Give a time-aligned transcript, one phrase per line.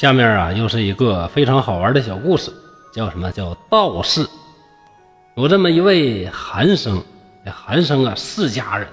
[0.00, 2.50] 下面啊，又是一个非常好玩的小故事，
[2.90, 4.26] 叫什么叫道士？
[5.36, 7.02] 有这么一位韩生，
[7.44, 8.88] 这韩生啊，世家人。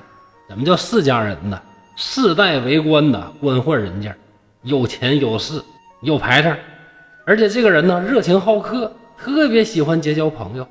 [0.49, 1.57] 怎么叫世家人呢？
[1.95, 4.13] 世代为官的官宦人家，
[4.63, 5.63] 有钱有势
[6.01, 6.57] 有排场，
[7.25, 10.67] 而且这个人呢，热情好客，特别喜欢结交朋友，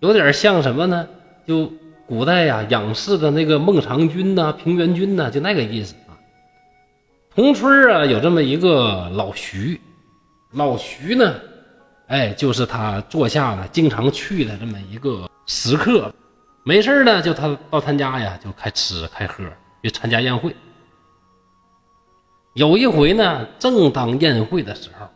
[0.00, 1.08] 有点像什么呢？
[1.46, 1.72] 就
[2.06, 5.94] 古代呀，仰视的那个孟尝君呐、平原君呐，就那个意思。
[7.32, 9.80] 同村啊，有这么一个老徐，
[10.54, 11.32] 老徐呢，
[12.08, 16.12] 哎，就是他坐下了经常去的这么一个食客，
[16.64, 19.44] 没事呢，就他到他家呀，就开吃开喝，
[19.80, 20.54] 去参加宴会。
[22.54, 25.06] 有一回呢，正当宴会的时候，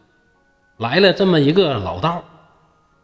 [0.78, 2.22] 来了这么一个老道，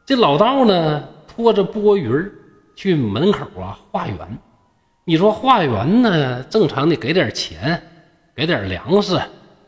[0.06, 2.30] 这老道呢，拖着钵盂
[2.76, 4.38] 去门口啊化缘。
[5.04, 7.82] 你说化缘呢，正常得给点钱。
[8.40, 9.20] 给点粮食，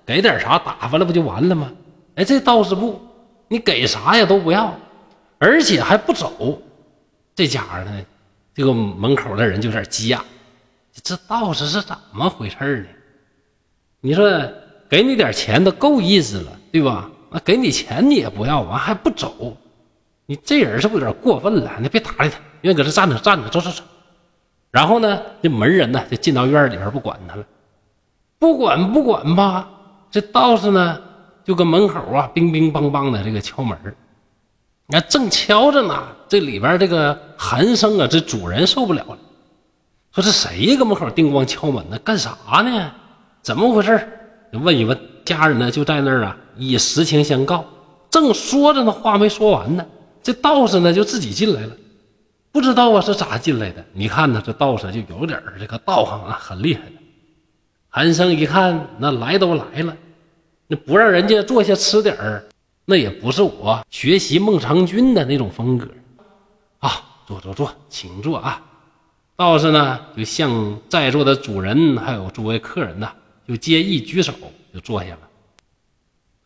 [0.07, 1.71] 给点啥打发了不就完了吗？
[2.15, 2.99] 哎，这道士不，
[3.47, 4.75] 你给啥呀都不要，
[5.39, 6.59] 而且还不走。
[7.35, 8.03] 这家伙呢，
[8.55, 10.19] 这个门口的人就有点急眼，
[11.03, 12.87] 这道士是怎么回事呢？
[14.01, 14.43] 你说
[14.89, 17.11] 给你点钱都够意思了，对吧？
[17.31, 19.55] 那给你钱你也不要，完还不走，
[20.25, 21.71] 你这人是不是有点过分了？
[21.79, 23.83] 你别搭理他，愿意搁这站着站着，走走走。
[24.71, 27.45] 然后呢，这门人呢就进到院里边不管他了。
[28.43, 29.71] 不管不管吧，
[30.11, 30.99] 这道士呢
[31.45, 33.79] 就搁门口啊，乒乒乓乓的这个敲门
[34.89, 39.19] 你看正敲着呢，这里边这个寒生啊，这主人受不了了，
[40.11, 41.97] 说这谁呀搁门口叮咣敲门呢？
[42.01, 42.31] 干啥
[42.65, 42.91] 呢？
[43.43, 44.09] 怎么回事？
[44.55, 47.65] 问一问家人呢，就在那儿啊，以实情相告。
[48.11, 49.87] 正说着呢，话没说完呢，
[50.21, 51.71] 这道士呢就自己进来了，
[52.51, 53.85] 不知道啊是咋进来的。
[53.93, 56.83] 你看呢，这道士就有点这个道行啊，很厉害。
[57.95, 59.95] 韩生一看，那来都来了，
[60.67, 62.43] 那不让人家坐下吃点儿，
[62.87, 65.87] 那也不是我学习孟尝君的那种风格
[66.79, 66.91] 啊！
[67.27, 68.63] 坐坐坐，请坐啊！
[69.37, 73.13] 道士呢，就向在座的主人还有诸位客人呢，
[73.47, 74.33] 就皆一举手
[74.73, 75.21] 就坐下了。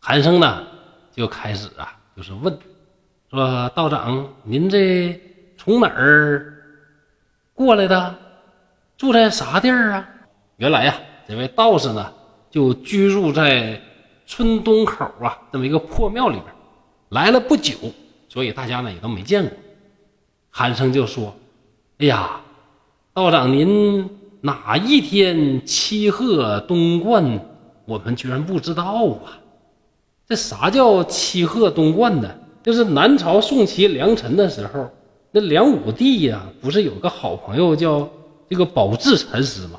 [0.01, 0.67] 韩生呢，
[1.15, 2.59] 就开始啊，就是问
[3.31, 5.17] 说：“道长，您这
[5.57, 6.61] 从哪儿
[7.55, 8.15] 过来的？
[8.99, 10.09] 住在啥地儿啊？”
[10.59, 10.93] 原来呀。
[11.29, 12.13] 这位道士呢，
[12.51, 13.81] 就居住在
[14.27, 16.45] 村东口啊这么一个破庙里边，
[17.09, 17.75] 来了不久，
[18.29, 19.53] 所以大家呢也都没见过。
[20.51, 21.35] 韩生就说
[21.99, 22.41] ：“哎呀，
[23.13, 24.09] 道长您
[24.41, 27.41] 哪一天七鹤东冠，
[27.85, 29.39] 我们居然不知道啊！
[30.29, 32.29] 这啥叫七鹤东冠呢？
[32.63, 34.89] 就是南朝宋齐梁陈的时候，
[35.31, 38.09] 那梁武帝呀，不是有个好朋友叫
[38.49, 39.79] 这个宝志禅师吗？”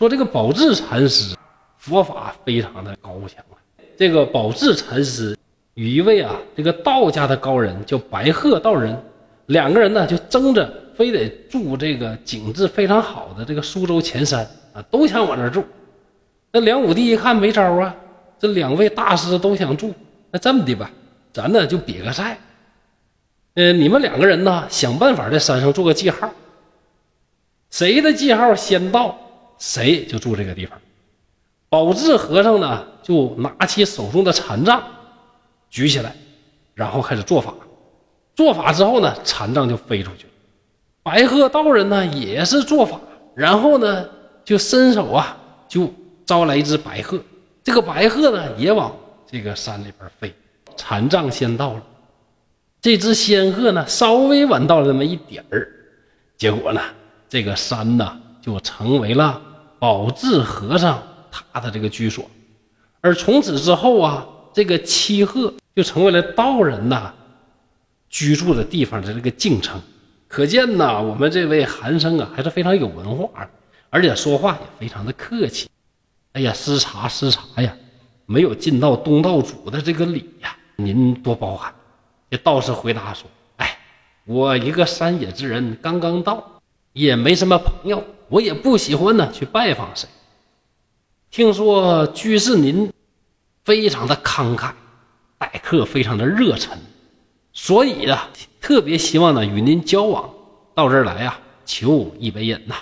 [0.00, 1.36] 说这个宝智禅师
[1.76, 3.60] 佛法非常的高强啊，
[3.98, 5.36] 这个宝智禅师
[5.74, 8.98] 与一位啊这个道家的高人叫白鹤道人，
[9.48, 14.40] 两个人呢就争着非得住这个景致非常好的这个苏州前山
[14.72, 15.62] 啊，都想往那住。
[16.50, 17.94] 那梁武帝一看没招啊，
[18.38, 19.92] 这两位大师都想住，
[20.30, 20.90] 那这么的吧，
[21.30, 22.38] 咱呢就比个赛，
[23.52, 26.32] 呃，你们两个人呢想办法在山上做个记号，
[27.68, 29.14] 谁的记号先到。
[29.60, 30.76] 谁就住这个地方。
[31.68, 34.82] 宝智和尚呢，就拿起手中的禅杖，
[35.70, 36.12] 举起来，
[36.74, 37.54] 然后开始做法。
[38.34, 40.30] 做法之后呢，禅杖就飞出去了。
[41.02, 42.98] 白鹤道人呢，也是做法，
[43.36, 44.08] 然后呢，
[44.44, 45.36] 就伸手啊，
[45.68, 45.92] 就
[46.26, 47.20] 招来一只白鹤。
[47.62, 48.92] 这个白鹤呢，也往
[49.30, 50.34] 这个山里边飞。
[50.76, 51.82] 禅杖先到了，
[52.80, 55.68] 这只仙鹤呢，稍微晚到了那么一点儿。
[56.38, 56.80] 结果呢，
[57.28, 59.40] 这个山呢，就成为了。
[59.80, 61.02] 宝智和尚
[61.50, 62.30] 他的这个居所，
[63.00, 67.12] 而从此之后啊，这个七鹤就成为了道人呐
[68.10, 69.80] 居住的地方的这个敬称。
[70.28, 73.50] 可见呐，我们这位韩生啊还是非常有文化的，
[73.88, 75.68] 而且说话也非常的客气。
[76.34, 77.74] 哎呀，失察失察呀，
[78.26, 81.74] 没有尽到东道主的这个礼呀，您多包涵。
[82.30, 83.78] 这道士回答说：“哎，
[84.24, 86.59] 我一个山野之人，刚刚到，
[86.92, 90.08] 也没什么朋友。”我也不喜欢呢去拜访谁。
[91.32, 92.92] 听说居士您
[93.64, 94.70] 非常的慷慨，
[95.36, 96.78] 待客非常的热忱，
[97.52, 100.32] 所以啊，特别希望呢与您交往。
[100.76, 102.76] 到这儿来呀，求一杯饮呐。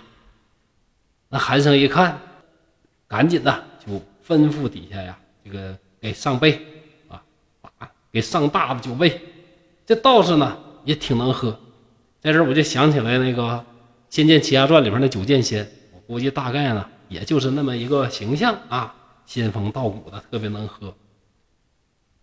[1.30, 2.20] 那韩生一看，
[3.06, 3.94] 赶紧呢就
[4.26, 6.60] 吩咐底下呀，这个给上杯
[7.08, 7.22] 啊，
[8.12, 9.18] 给上大的酒杯。
[9.86, 11.58] 这道士呢也挺能喝，
[12.20, 13.42] 在这儿我就想起来那个。
[14.10, 18.94] 《仙剑奇侠传》里边的九剑仙，我估计大概呢，也就是那么一个形象啊，
[19.26, 20.94] 仙风道骨的，特别能喝。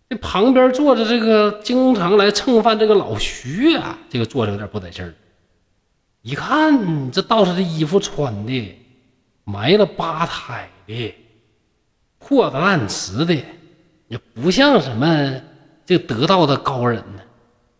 [0.08, 5.14] 这旁边坐着这个经常来蹭饭这个老徐啊，这个坐着有点不得劲儿。
[6.22, 8.76] 一看这道士的衣服穿的
[9.44, 11.14] 埋了八胎的，
[12.18, 13.34] 破的烂瓷的，
[14.08, 15.40] 也不像什么
[15.84, 17.22] 这得道的高人呢。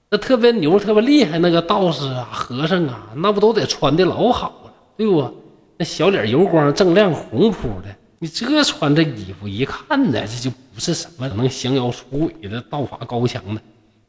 [0.09, 5.29] 那特别牛、特别厉害那个道士啊、和尚啊，那不都得穿的老好了，对不？
[5.77, 7.95] 那小脸油光锃亮、红扑的。
[8.19, 13.61] 你这穿这衣服一看呢，这就不是什么能降妖除鬼的道法高强的，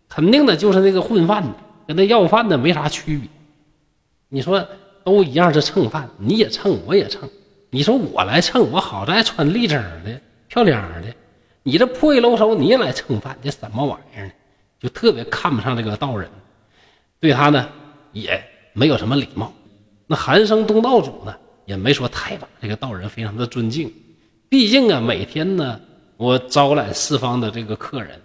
[0.07, 1.53] 肯定的就是那个混饭的，
[1.87, 3.27] 跟那要饭的没啥区别。
[4.29, 4.65] 你说
[5.03, 7.27] 都一样是蹭饭，你也蹭，我也蹭。
[7.69, 11.13] 你说我来蹭，我好在穿立正的、漂亮的，
[11.63, 14.31] 你这破衣漏手，你也来蹭饭，这什么玩意儿呢？
[14.79, 16.29] 就特别看不上这个道人，
[17.19, 17.67] 对他呢
[18.11, 18.43] 也
[18.73, 19.53] 没有什么礼貌。
[20.05, 21.35] 那寒生东道主呢？
[21.65, 23.91] 也没说太把这个道人非常的尊敬，
[24.47, 25.77] 毕竟啊，每天呢，
[26.15, 28.21] 我招揽四方的这个客人，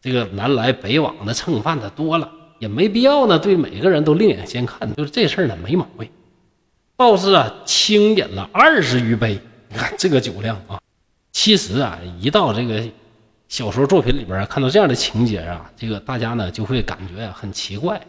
[0.00, 4.90] 这个南来北往的蹭饭的多了，也没必要呢，对每个人都另眼相看。
[4.94, 6.08] 就是这事儿呢，没毛病。
[6.96, 9.38] 道士啊，轻饮了二十余杯，
[9.68, 10.80] 你看这个酒量啊。
[11.32, 12.82] 其实啊，一到这个
[13.50, 18.00] 小说作品里边看到这样的情节啊，这个大家呢就会感觉很奇怪。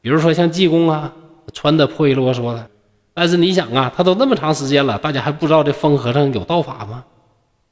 [0.00, 1.12] 比如说像济公啊，
[1.52, 2.64] 穿的破衣啰嗦的。
[3.12, 7.04] 但是你想啊，他都那么长时间了，大家还不知道这疯和尚有道法吗？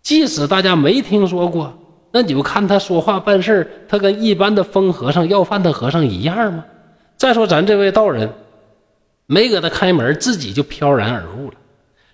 [0.02, 1.72] 即使大家没听说过，
[2.10, 6.64] 那你就看他说话办事他跟一般的疯和尚要饭的和尚一样吗？
[7.16, 8.28] 再说咱这位道人，
[9.26, 11.54] 没给他开门，自己就飘然而入了，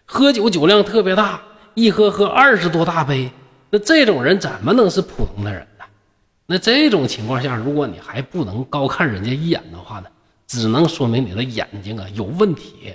[0.04, 1.40] 喝酒酒量特别大，
[1.72, 3.30] 一喝喝二十多大杯，
[3.70, 5.84] 那这种人怎么能是普通的人呢？
[6.46, 10.08] 那这种情况下，如果你还不能高看人家一眼的话呢，
[10.46, 12.94] 只能说明你的眼睛啊有问题。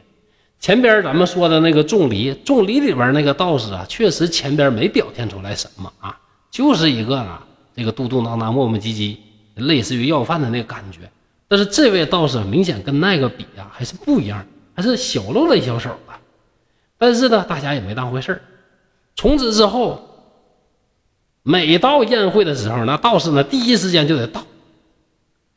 [0.60, 6.18] 前边咱们说的那个种梨，种梨里边那个道士啊，确实前边没表现出来什么啊，
[6.52, 7.46] 就是一个啊，
[7.76, 9.18] 这个嘟嘟囔囔、磨磨唧唧，
[9.56, 11.00] 类似于要饭的那个感觉。
[11.48, 14.44] 但是这位道士明显跟那个比啊，还是不一样，
[14.74, 16.20] 还是小露了一小手啊。
[16.98, 18.42] 但是呢，大家也没当回事。
[19.16, 20.15] 从此之后，
[21.48, 24.44] 每到宴会的时候，那道士呢，第一时间就得到，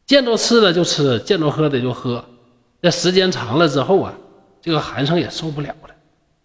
[0.07, 2.23] 见着吃的就吃，见着喝的就喝。
[2.83, 4.13] 这时间长了之后啊。
[4.61, 5.95] 这个韩生也受不了了，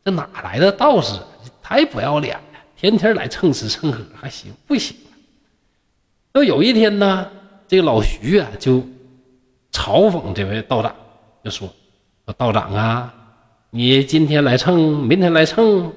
[0.05, 1.19] 这哪来的道士？
[1.63, 2.59] 太不要脸了！
[2.77, 4.95] 天天来蹭吃蹭喝，还行不行？
[6.31, 7.27] 那有一天呢，
[7.67, 8.77] 这个老徐啊就
[9.73, 10.95] 嘲讽这位道长，
[11.43, 11.67] 就说
[12.25, 13.11] ：“说道长啊，
[13.71, 15.91] 你今天来蹭，明天来蹭，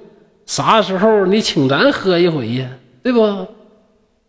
[0.47, 2.69] 啥时候你请咱喝一回呀？
[3.07, 3.47] 对不？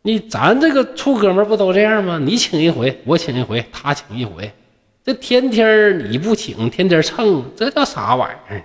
[0.03, 2.19] 你咱这个处哥们不都这样吗？
[2.19, 4.51] 你请一回，我请一回，他请一回。”
[5.03, 8.63] 这天天你不请，天天蹭，这叫啥玩意儿？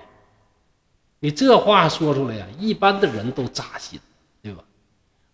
[1.18, 3.98] 你这话说出来呀，一般的人都扎心，
[4.42, 4.62] 对吧？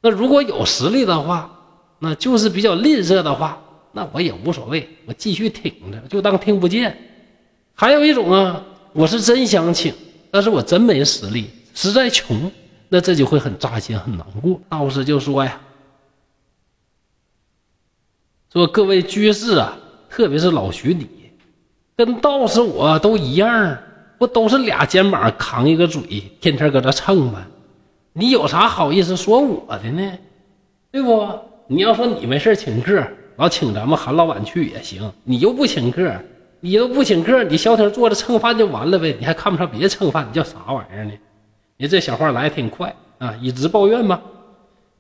[0.01, 1.51] 那如果有实力的话，
[1.99, 3.61] 那就是比较吝啬的话，
[3.91, 6.97] 那我也无所谓，我继续挺着，就当听不见。
[7.75, 9.93] 还有一种啊，我是真想请，
[10.31, 12.49] 但是我真没实力，实在穷，
[12.89, 14.61] 那这就会很扎心，很难过。
[14.69, 15.61] 道士就说呀，
[18.53, 19.77] 说各位居士啊。
[20.11, 21.07] 特别是老徐你，
[21.95, 23.77] 跟道士我都一样，
[24.17, 26.01] 不都是俩肩膀扛一个嘴，
[26.41, 27.47] 天天搁这蹭吗？
[28.15, 30.19] 你有啥好意思说我的呢？
[30.91, 31.29] 对不？
[31.67, 35.13] 你要说你没事请客，老请咱们韩老板去也行。
[35.25, 36.11] 你又不请客，
[36.61, 39.15] 你都不请客，你消停坐着蹭饭就完了呗？
[39.21, 41.13] 你还看不上别人蹭饭，你叫啥玩意儿呢？
[41.79, 44.21] 你这小话来挺快啊，一直抱怨吧。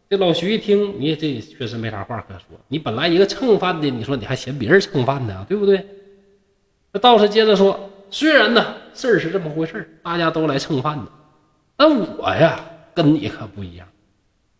[0.08, 2.58] 这老徐一听，你这确实没啥话可说。
[2.68, 5.84] 你本来一个蹭饭的，你说你还嫌别人蹭饭呢，对不对？
[6.92, 11.10] 那道士接着说：“虽然呢事儿是这么回事大家都来蹭饭的，
[11.76, 13.86] 但我呀跟你可不一样，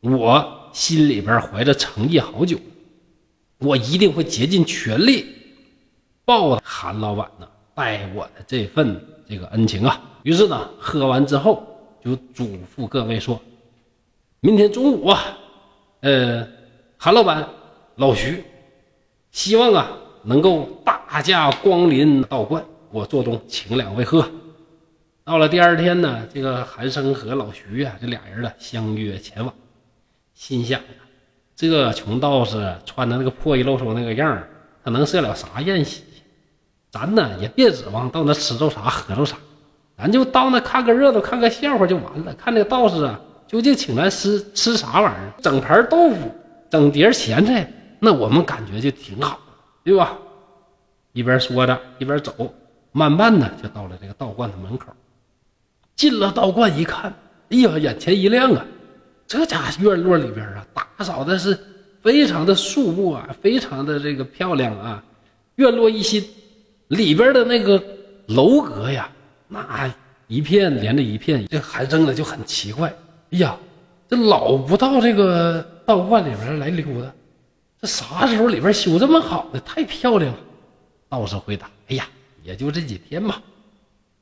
[0.01, 2.59] 我心里边怀着诚意好久，
[3.59, 5.25] 我一定会竭尽全力
[6.25, 11.67] 报韩老板呢待我的这份这个恩情啊。”于是呢，喝完之后
[12.09, 13.41] 就嘱咐各位说。
[14.41, 15.37] 明天中午啊，
[16.01, 16.47] 呃，
[16.97, 17.47] 韩老板、
[17.97, 18.43] 老徐，
[19.31, 19.91] 希望啊
[20.23, 24.27] 能够大驾光临道观，我做东请两位喝。
[25.25, 29.53] 到了第二天呢，这个韩生和老徐啊，这俩人呢相约前往，
[30.33, 30.81] 心想
[31.55, 34.43] 这穷道士穿的那个破衣露手那个样，
[34.83, 36.03] 他能设了啥宴席？
[36.91, 39.37] 咱呢也别指望到那吃着啥喝着啥，
[39.99, 42.33] 咱就到那看个热闹，看个笑话就完了。
[42.35, 43.21] 看那个道士啊。
[43.49, 45.33] 究竟请咱吃吃啥玩意儿？
[45.41, 46.31] 整盘豆腐，
[46.69, 47.67] 整碟咸菜，
[47.99, 49.41] 那我们感觉就挺好，
[49.83, 50.19] 对吧？
[51.15, 52.55] 一边说着，一边走，
[52.93, 54.89] 慢慢的就到了这个道观的门口。
[55.97, 57.11] 进了道观一看，
[57.49, 58.63] 哎呀，眼前一亮啊！
[59.27, 61.59] 这家院落里边啊，打扫的是
[62.03, 65.03] 非常的肃穆啊，非常的这个漂亮啊，
[65.55, 66.23] 院落一新，
[66.89, 67.83] 里边的那个
[68.27, 69.09] 楼阁呀，
[69.49, 69.93] 那
[70.27, 72.89] 一片连着一片，这韩生呢就很奇怪，
[73.31, 73.57] 哎呀，
[74.09, 77.11] 这老不到这个道观里边来溜达，
[77.81, 80.39] 这啥时候里边修这么好的，太漂亮了。
[81.09, 82.07] 道士回答：“哎呀，
[82.43, 83.43] 也就这几天吧。”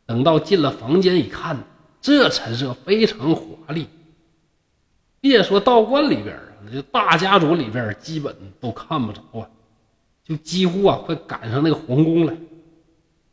[0.07, 1.59] 等到进了房间一看，
[2.01, 3.89] 这陈设非常华丽。
[5.21, 9.49] 别说道观里边啊，就大家族里边基本都看不着啊，
[10.25, 12.33] 就几乎啊快赶上那个皇宫了。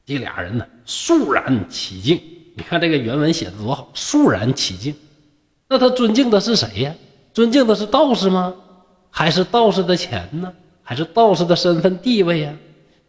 [0.06, 2.20] 这俩人呢，肃然起敬。
[2.56, 4.94] 你看这个原文写的多好，肃然起敬。
[5.68, 6.94] 那他尊敬的是谁呀？
[7.34, 8.54] 尊敬的是道士吗？
[9.10, 10.54] 还是道士的钱呢？
[10.84, 12.54] 还是道士的身份地位呀？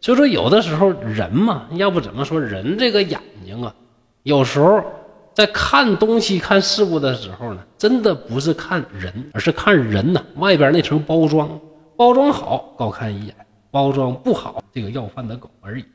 [0.01, 3.73] 所以说，有的时候人嘛，要不怎么说人这个眼睛啊，
[4.23, 4.83] 有时候
[5.33, 11.59] 在看东西、看事物的时候呢，真的不是看人，而是看人呐外边那层包装。
[11.97, 13.33] 包装好，高看一眼；
[13.71, 15.85] 包装不好，这个要饭的狗而已。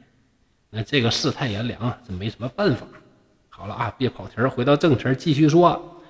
[0.70, 2.86] 那这个世态炎凉啊，这没什么办法。
[3.48, 6.00] 好了啊，别跑题儿，回到正题继续说。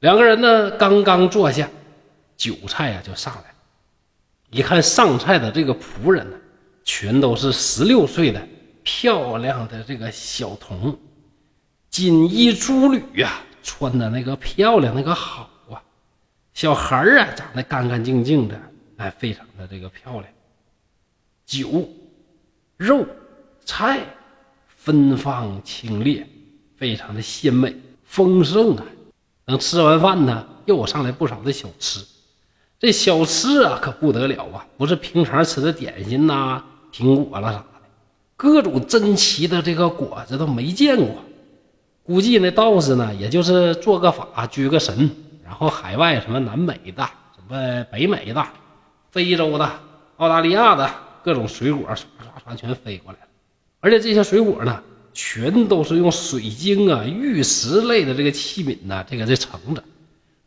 [0.00, 1.68] 两个人呢，刚刚坐下，
[2.36, 3.56] 酒菜呀就上来了。
[4.50, 6.36] 一看上菜的这个仆人呢。
[6.84, 8.44] 全都是十六岁的
[8.82, 10.98] 漂亮的这个小童，
[11.90, 15.80] 锦衣珠履呀，穿的那个漂亮，那个好啊。
[16.54, 18.60] 小孩儿啊，长得干干净净的，
[18.96, 20.24] 哎，非常的这个漂亮。
[21.46, 21.88] 酒、
[22.76, 23.06] 肉、
[23.64, 24.00] 菜
[24.66, 26.24] 芬芳清冽，
[26.76, 28.84] 非常的鲜美丰盛啊。
[29.44, 32.00] 等吃完饭呢，又上来不少的小吃。
[32.78, 36.62] 这小吃啊，可不得了啊，不是平常吃的点心呐。
[36.92, 37.64] 苹果了啥的，
[38.36, 41.08] 各种珍奇的这个果子都没见过。
[42.02, 45.08] 估计那道士呢，也就是做个法、拘个神，
[45.44, 48.44] 然后海外什么南美的、什么北美的、
[49.10, 49.70] 非洲的、
[50.16, 50.90] 澳大利亚的
[51.22, 53.26] 各种水果，唰唰唰全飞过来了。
[53.82, 54.80] 而且这些水果呢，
[55.12, 59.82] 全都是用水晶啊、玉石类的这个器皿呢，这个这盛着。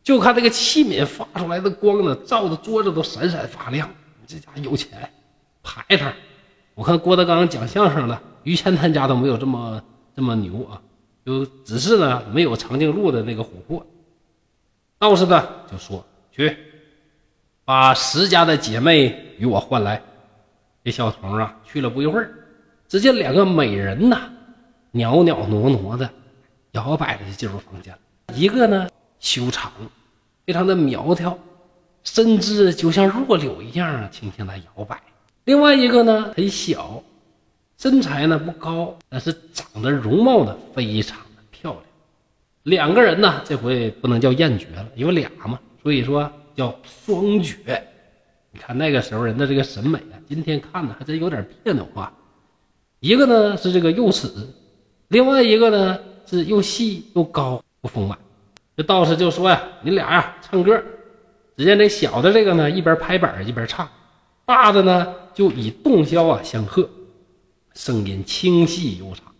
[0.02, 3.90] 就看这个器皿发出来的光呢，照的桌子都闪闪发亮。
[4.26, 5.12] 这家有钱，
[5.62, 6.10] 排场。
[6.74, 9.82] 我看郭德纲讲相声了，于谦他家都没有这么
[10.16, 10.80] 这么牛啊，
[11.26, 13.86] 就只是呢没有长颈鹿的那个琥珀。
[14.98, 16.02] 道士呢就说
[16.32, 16.56] ：“去，
[17.66, 20.02] 把石家的姐妹与我换来。”
[20.82, 22.45] 这小童啊去了不一会儿，
[22.88, 24.30] 只见两个美人呐，
[24.92, 26.08] 袅袅挪挪的，
[26.72, 27.98] 摇摆着就进入房间了。
[28.34, 28.88] 一个呢
[29.18, 29.72] 修长，
[30.44, 31.36] 非常的苗条，
[32.04, 35.00] 身姿就像弱柳一样轻轻的摇摆。
[35.44, 37.02] 另外一个呢很小，
[37.78, 41.82] 身材呢不高，但是长得容貌呢非常的漂亮。
[42.62, 47.82] 两个人呢这回不能叫艳绝了，有俩嘛，所以说叫双绝。
[48.52, 52.12] 你看那个时候人的这个审美啊，今天看呢还真有点别扭啊。
[53.00, 54.28] 一个呢是这个幼齿，
[55.08, 58.18] 另外一个呢是又细又高又丰满。
[58.76, 60.82] 这道士就说呀：“你俩呀唱歌。”
[61.56, 63.88] 只见这小的这个呢一边拍板一边唱。
[64.44, 66.88] 大的呢，就以洞箫啊相和，
[67.74, 69.32] 声音清细悠长。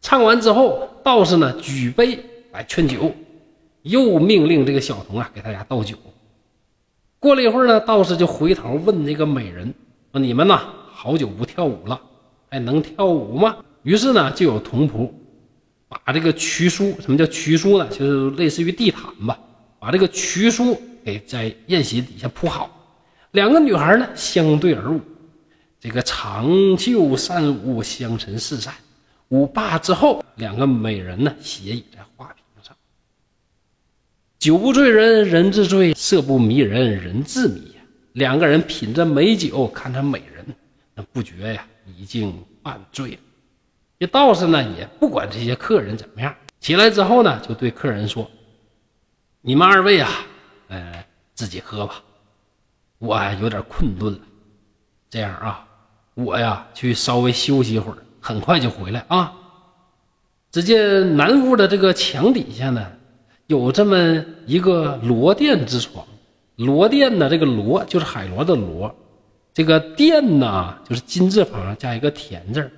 [0.00, 2.18] 唱完之后，道士呢举杯
[2.52, 3.12] 来劝酒，
[3.82, 5.96] 又命令这个小童啊给大家倒酒。
[7.20, 9.74] 过了一会儿呢，道士就回头问那个美人
[10.12, 12.00] 说：“你们呐，好久不跳舞了，
[12.50, 15.10] 还能跳舞吗？”于是呢，就有童仆
[15.88, 17.88] 把这个曲书，什么叫曲书呢？
[17.88, 19.38] 就是类似于地毯吧，
[19.78, 22.70] 把这个曲书给在宴席底下铺好。
[23.30, 25.00] 两个女孩呢相对而舞，
[25.80, 28.74] 这个长袖善舞，香尘四散。
[29.28, 32.74] 舞罢之后，两个美人呢斜倚在花瓶上。
[34.38, 37.82] 酒不醉人人自醉，色不迷人人自迷呀。
[38.14, 40.44] 两个人品着美酒，看着美人，
[40.94, 43.18] 那不觉呀已经半醉了。
[43.98, 48.30] 这道士呢也不管这些客人怎么样，起来之后呢就对客人说
[49.42, 50.10] ：“你们二位啊，
[50.68, 51.04] 呃，
[51.34, 52.02] 自己喝吧。”
[52.98, 54.20] 我有点困顿了，
[55.08, 55.64] 这样啊，
[56.14, 59.32] 我呀去稍微休息一会儿，很快就回来啊。
[60.50, 62.90] 只见南屋的这个墙底下呢，
[63.46, 66.04] 有这么一个罗垫之床。
[66.56, 68.92] 罗垫呢，这个罗就是海螺的螺，
[69.58, 72.70] 这个垫呢就是金字旁加一个田字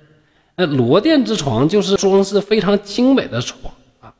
[0.55, 4.11] 那罗垫之床就是装饰非常精美的床啊。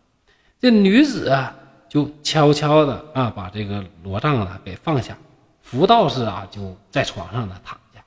[0.60, 1.56] 这女子啊，
[1.90, 5.18] 就悄悄的啊把这个罗帐呢给放下。
[5.64, 8.04] 福道士啊，就在床上呢躺下，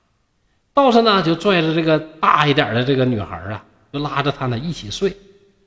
[0.72, 5.16] 道士呢就拽着这个大一点的这个女孩啊，就拉着她呢一起睡，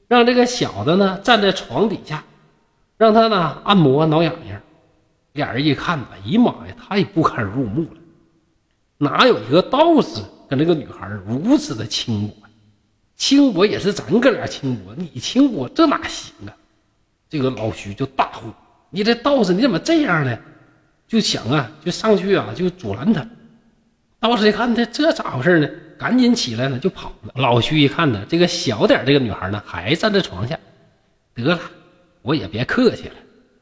[0.08, 2.24] 让这个小的呢站在床底下，
[2.98, 4.62] 让她呢按摩挠痒痒。
[5.34, 7.98] 俩人一看，哎呀妈呀，太不堪入目了！
[8.98, 12.34] 哪有一个道士跟这个女孩如此的轻薄？
[13.16, 16.54] 轻薄也是咱哥俩轻薄，你轻薄这哪行啊？
[17.30, 18.48] 这个老徐就大呼
[18.90, 20.38] ：“你这道士你怎么这样呢？”
[21.08, 23.28] 就想啊，就上去啊，就阻拦他。
[24.20, 25.70] 道士一看他这咋回事呢？
[25.98, 27.34] 赶紧起来了，就跑了。
[27.36, 30.60] 老徐一看呢，这个小点这个女孩呢，还站在床下。
[31.34, 31.60] 得了，
[32.22, 33.16] 我也别客气了，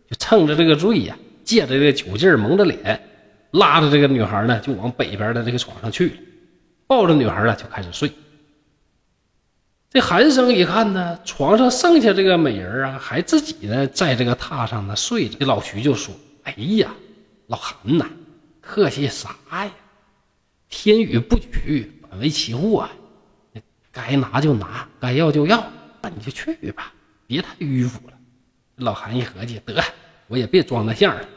[0.10, 3.02] 就趁着这个醉呀，借着这个酒劲，蒙着脸，
[3.60, 6.16] 拉着这个女孩呢，就往北边的这个床上去了，
[6.88, 8.12] 抱着女孩呢，就开始睡。
[9.90, 15.38] 这韩生一看呢，床上剩下这个美人啊，还自己呢，在这个榻上呢睡着。
[15.40, 16.94] 这老徐就说：“哎呀，
[17.48, 18.06] 老韩呐，
[18.62, 19.72] 客气啥呀？
[20.70, 22.90] 天雨不举。”为其物啊，
[23.92, 25.62] 该拿就拿，该要就要，
[26.02, 26.94] 那你就去吧，
[27.28, 28.14] 别太迂腐了。
[28.78, 29.84] 老韩一合计，得，
[30.28, 31.28] 我也别装那相了，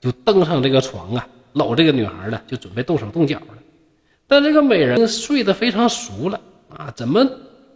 [0.00, 3.54] 就登上这个床啊，搂这个女孩呢，就准备动手动脚了。
[4.28, 7.28] 但这个美人睡得非常熟了啊，怎么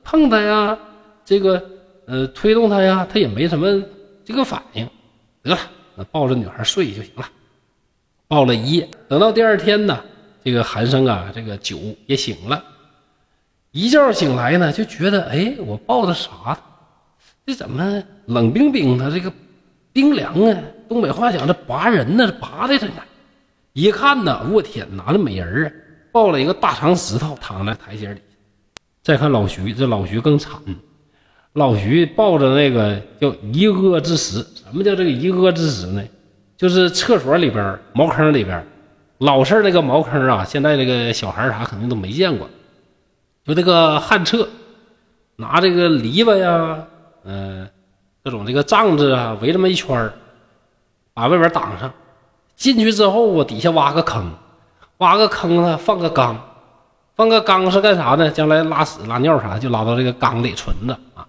[0.04, 0.78] 碰她呀？
[1.24, 1.62] 这个
[2.06, 3.82] 呃，推动她呀，她也没什么
[4.24, 4.88] 这个反应。
[5.42, 5.58] 得了，
[5.96, 7.28] 那抱着女孩睡就行了。
[8.26, 9.98] 抱了一夜，等到第二天呢。
[10.44, 12.64] 这个寒生啊，这个酒也醒了，
[13.72, 16.58] 一觉醒来呢，就觉得哎，我抱的啥？
[17.44, 19.10] 这怎么冷冰冰的？
[19.10, 19.30] 这个
[19.92, 20.58] 冰凉啊！
[20.88, 23.02] 东北话讲，这拔人呢，拔的这呢。
[23.78, 25.70] 一看呢，我天，拿的美人啊，
[26.10, 28.20] 抱了一个大长石头，躺在台阶里。
[29.04, 30.60] 再看老徐，这老徐更惨，
[31.52, 34.40] 老徐抱着那个叫一阿之石。
[34.40, 36.02] 什么叫这个一阿之石呢？
[36.56, 38.66] 就是厕所里边茅坑里边。
[39.18, 42.50] 老式那个茅坑啊，现在这个小孩啥肯定都没见过。
[43.44, 44.48] 就这个旱厕，
[45.36, 46.84] 拿这个篱笆呀，
[47.22, 47.68] 嗯，
[48.24, 50.10] 各种这个帐子啊，围这么一圈
[51.14, 51.94] 把外边挡上。
[52.58, 54.30] 进去之后啊，底下挖个坑，
[54.98, 56.36] 挖个坑呢，放个缸，
[57.16, 58.28] 放个缸是干啥呢？
[58.30, 61.26] 将来拉屎拉尿啥就拉到这个缸里存着啊。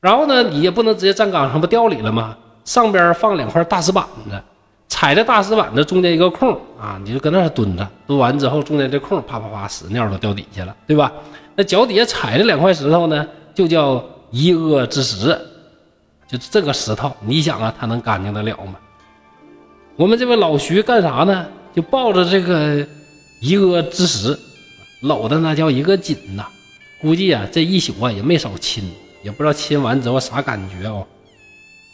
[0.00, 2.36] 然后呢，你也不能直接站缸上，不掉里了吗？
[2.64, 4.42] 上边放两块大石板子。
[4.88, 11.12] 踩着大石板子中间一个空啊，你就搁那蹲着，蹲完之后中间这空啪啪啪屎尿都掉底下了，对吧？
[11.54, 15.38] 那脚底下踩着两块石头呢，就叫一阿之石，
[16.28, 18.76] 就这个石头，你想啊，它能干净得了吗？
[19.96, 21.46] 我们这位老徐干啥呢？
[21.74, 22.86] 就抱着这个
[23.40, 24.38] 一个之石，
[25.00, 26.46] 搂的那叫一个紧呐，
[27.00, 28.84] 估计啊这一宿啊也没少亲，
[29.22, 31.06] 也不知道亲完之后啥感觉哦。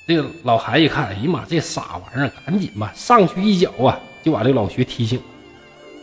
[0.04, 5.20] 这个老韩一看，哎呀妈，这傻玩意儿，赶紧吧，上去一脚啊，就把这老徐踢醒。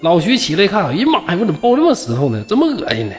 [0.02, 2.42] 老徐起来一看，哎呀妈呀，我怎么抱这么石头呢？
[2.48, 3.16] 这么恶心呢？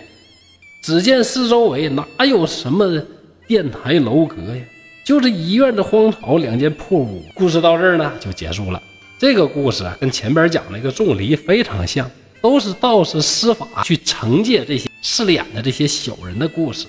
[0.82, 2.98] 只见四周围哪有什么
[3.46, 4.62] 殿台楼阁呀，
[5.10, 7.20] 就是医院的荒草两间破屋。
[7.34, 8.80] 故事到这儿呢就结束了。
[9.18, 12.08] 这个故事啊，跟前边讲那个仲离非常像，
[12.40, 16.86] 都是道士施法去惩戒这些势利眼的这些小人的故事。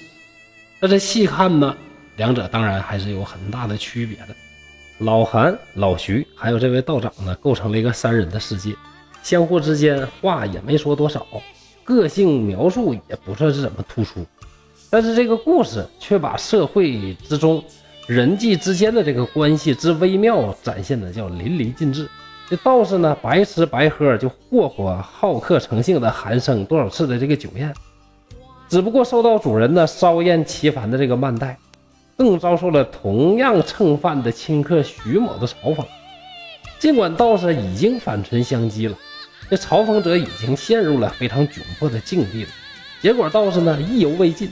[0.79, 1.75] 但是细看呢。
[2.17, 4.35] 两者当然还是有很大的区别的。
[4.99, 8.75] 老韩、老徐还有这位道长呢，构成了一个三人的世界，
[9.23, 11.25] 相互之间话也没说多少，
[11.83, 14.23] 个性描述也不算是怎么突出，
[14.91, 17.63] 但是这个故事却把社会之中
[18.07, 22.09] 人际之间的这个关系之微妙展现的叫淋漓尽致。
[22.49, 27.73] 这道士呢，白吃白喝就霍霍好客成性的韩生多少次的这个酒宴，
[28.67, 31.57] 只不过受到主人呢稍厌其烦的这个慢待。
[32.17, 35.83] 更遭受了同样蹭饭的亲客徐某的嘲讽。
[36.77, 38.95] 尽管道士已经反唇相讥了，
[39.49, 42.49] 这嘲讽者已经陷入了非常窘迫的境地了。
[43.01, 44.51] 结果道士呢意犹未尽，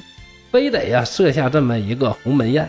[0.51, 2.67] 非得呀设下这么一个鸿门宴，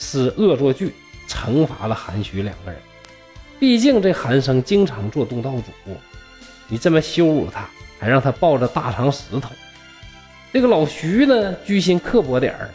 [0.00, 0.92] 是恶作剧
[1.28, 2.80] 惩罚了韩徐两个人。
[3.60, 5.96] 毕竟这韩生经常做东道主，
[6.66, 9.50] 你这么羞辱他，还让他抱着大长石头，
[10.52, 12.70] 这个老徐呢居心刻薄点儿。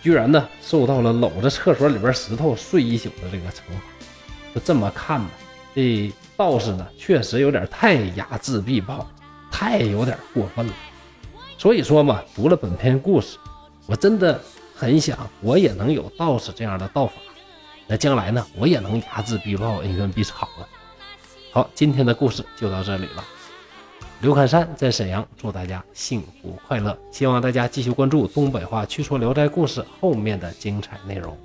[0.00, 4.54] 居然呢，受到了搂着厕所里边石头睡一宿的这个惩罚。
[4.54, 5.28] 就这么看吧，
[5.74, 9.06] 这道士呢，确实有点太睚眦必报，
[9.50, 10.72] 太有点过分了。
[11.58, 13.36] 所以说嘛，读了本篇故事，
[13.86, 14.40] 我真的
[14.78, 17.14] 很想我也能有道士这样的道法，
[17.88, 20.68] 那将来呢，我也能睚眦必报，恩怨必偿了。
[21.52, 23.24] 好，今天的故事就到这里了。
[24.20, 26.96] 刘侃山在沈阳，祝大家幸福快乐。
[27.10, 31.36] 希望大家继续关注东北话趣说聊斋故事后面的精彩内容。